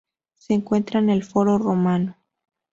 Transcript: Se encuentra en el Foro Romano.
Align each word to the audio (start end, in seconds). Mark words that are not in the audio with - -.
Se 0.33 0.55
encuentra 0.55 0.99
en 0.99 1.11
el 1.11 1.23
Foro 1.23 1.59
Romano. 1.59 2.17